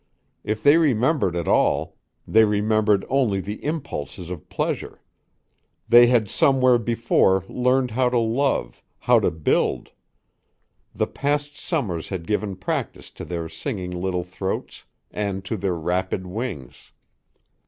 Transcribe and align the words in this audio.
If 0.43 0.63
they 0.63 0.77
remembered 0.77 1.35
at 1.35 1.47
all, 1.47 1.95
they 2.27 2.43
remembered 2.43 3.05
only 3.07 3.39
the 3.39 3.63
impulses 3.63 4.31
of 4.31 4.49
pleasure; 4.49 4.99
they 5.87 6.07
had 6.07 6.27
somewhere 6.27 6.79
before 6.79 7.45
learned 7.47 7.91
how 7.91 8.09
to 8.09 8.17
love, 8.17 8.81
how 8.97 9.19
to 9.19 9.29
build; 9.29 9.91
the 10.95 11.05
past 11.05 11.55
summers 11.55 12.09
had 12.09 12.25
given 12.25 12.55
practice 12.55 13.11
to 13.11 13.23
their 13.23 13.47
singing 13.47 13.91
little 13.91 14.23
throats 14.23 14.85
and 15.11 15.45
to 15.45 15.55
their 15.55 15.75
rapid 15.75 16.25
wings. 16.25 16.93